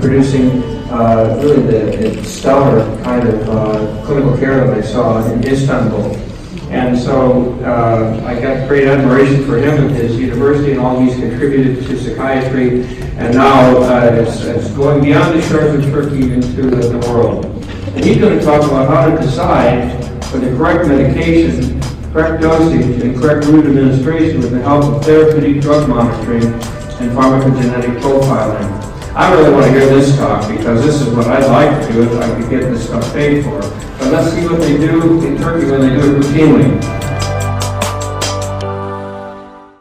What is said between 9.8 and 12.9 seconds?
and his university and all he's contributed to psychiatry.